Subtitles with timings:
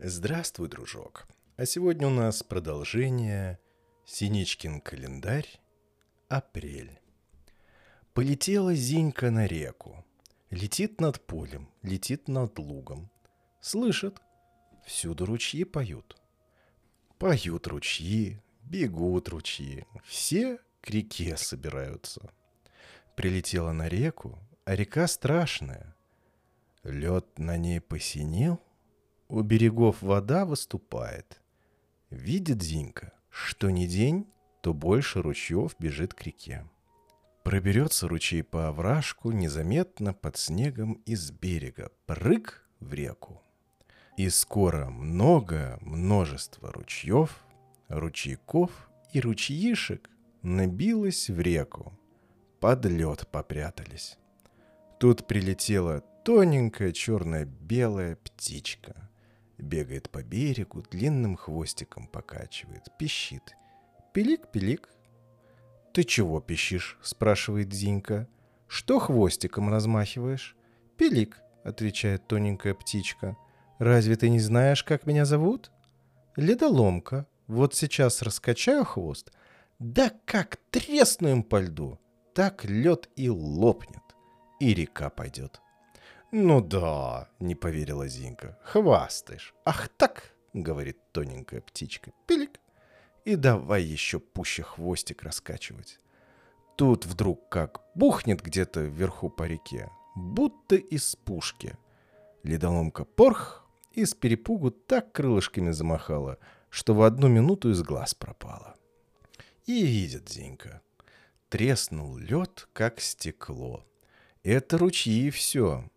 [0.00, 1.28] Здравствуй, дружок.
[1.56, 3.60] А сегодня у нас продолжение
[4.04, 5.46] Синичкин календарь.
[6.28, 6.98] Апрель.
[8.12, 10.04] Полетела Зинька на реку.
[10.50, 13.08] Летит над полем, летит над лугом.
[13.60, 14.20] Слышит,
[14.84, 16.20] всюду ручьи поют.
[17.18, 22.32] Поют ручьи, бегут ручьи, все к реке собираются.
[23.14, 25.94] Прилетела на реку, а река страшная.
[26.82, 28.60] Лед на ней посинел,
[29.28, 31.40] у берегов вода выступает.
[32.10, 34.26] Видит Зинька, что не день,
[34.60, 36.64] то больше ручьев бежит к реке.
[37.42, 43.42] Проберется ручей по овражку незаметно под снегом из берега, прыг в реку.
[44.16, 47.44] И скоро много, множество ручьев,
[47.88, 48.70] ручейков
[49.12, 50.08] и ручьишек
[50.42, 51.98] набилось в реку.
[52.60, 54.16] Под лед попрятались.
[54.98, 59.03] Тут прилетела тоненькая черная-белая птичка.
[59.58, 63.54] Бегает по берегу, длинным хвостиком покачивает, пищит.
[64.12, 64.88] Пилик-пилик.
[65.92, 68.28] «Ты чего пищишь?»— спрашивает Зинька.
[68.66, 70.56] «Что хвостиком размахиваешь?»
[70.96, 73.36] «Пилик»,— отвечает тоненькая птичка.
[73.78, 75.70] «Разве ты не знаешь, как меня зовут?»
[76.36, 77.26] «Ледоломка.
[77.46, 79.30] Вот сейчас раскачаю хвост.
[79.78, 82.00] Да как тресну им по льду,
[82.34, 84.02] так лед и лопнет,
[84.58, 85.60] и река пойдет».
[86.36, 89.54] «Ну да»,— не поверила Зинка,— «хвастаешь».
[89.64, 92.58] «Ах так»,— говорит тоненькая птичка,— «пилик».
[93.24, 96.00] И давай еще пуще хвостик раскачивать.
[96.76, 101.78] Тут вдруг как бухнет где-то вверху по реке, будто из пушки.
[102.42, 108.74] Ледоломка порх и с перепугу так крылышками замахала, что в одну минуту из глаз пропала.
[109.66, 110.82] И видит Зинька.
[111.48, 113.86] Треснул лед, как стекло.
[114.42, 115.88] Это ручьи и все.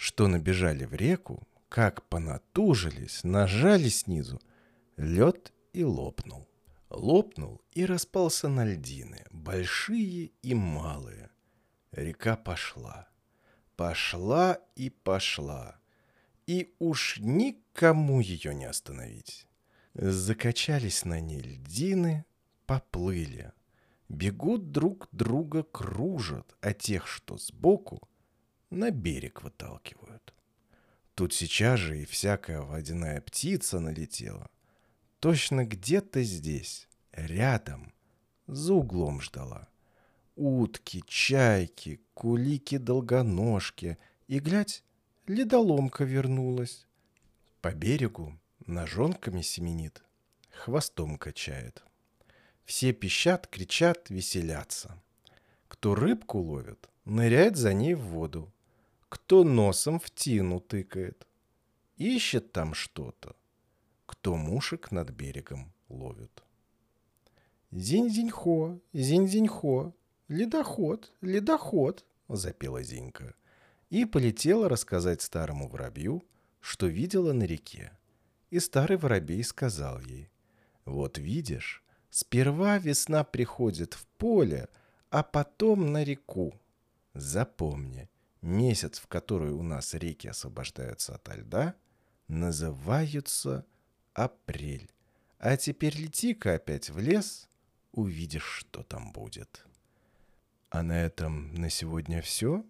[0.00, 4.40] Что набежали в реку, как понатужились, нажали снизу.
[4.96, 6.48] Лед и лопнул.
[6.88, 11.28] Лопнул и распался на льдины, большие и малые.
[11.92, 13.10] Река пошла.
[13.76, 15.78] Пошла и пошла.
[16.46, 19.46] И уж никому ее не остановить.
[19.92, 22.24] Закачались на ней льдины,
[22.64, 23.52] поплыли.
[24.08, 28.08] Бегут друг друга, кружат, а тех, что сбоку,
[28.70, 30.34] на берег выталкивают.
[31.14, 34.48] Тут сейчас же и всякая водяная птица налетела—
[35.20, 37.92] Точно где-то здесь, рядом,
[38.46, 39.68] за углом ждала.
[40.34, 43.98] Утки, чайки, кулики-долгоножки.
[44.28, 44.82] И, глядь,
[45.26, 46.86] ледоломка вернулась.
[47.60, 50.02] По берегу ножонками семенит,
[50.50, 51.84] хвостом качает.
[52.64, 55.02] Все пищат, кричат, веселятся.
[55.68, 58.50] Кто рыбку ловит, ныряет за ней в воду.
[59.10, 61.26] Кто носом в тину тыкает.
[61.98, 63.36] Ищет там что-то
[64.10, 66.42] кто мушек над берегом ловит.
[67.70, 69.94] «Зинь-зинь-хо, зинь-зинь-хо,
[70.26, 73.34] ледоход, ледоход»,— запела Зинька.
[73.88, 76.24] И полетела рассказать старому воробью,
[76.60, 77.96] что видела на реке.
[78.50, 80.28] И старый воробей сказал ей,
[80.84, 84.68] «Вот видишь, сперва весна приходит в поле,
[85.10, 86.60] а потом на реку.
[87.14, 88.08] Запомни,
[88.42, 91.74] месяц, в который у нас реки освобождаются от льда,
[92.28, 93.66] называются
[94.14, 94.90] апрель.
[95.38, 97.48] А теперь лети-ка опять в лес,
[97.92, 99.64] увидишь, что там будет.
[100.68, 102.64] А на этом на сегодня все.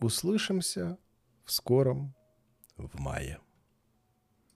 [0.00, 0.98] Услышимся
[1.44, 2.14] в скором,
[2.76, 3.40] в мае.